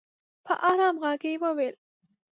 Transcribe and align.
په 0.45 0.53
ارام 0.69 0.95
ږغ 1.03 1.23
یې 1.29 1.39
وویل 1.43 1.75